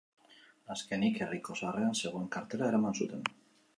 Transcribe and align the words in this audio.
Azkenik, 0.75 1.19
herriko 1.25 1.57
sarreran 1.59 1.93
zegoen 1.99 2.27
kartela 2.37 2.71
eraman 2.71 2.99
zuten. 3.03 3.29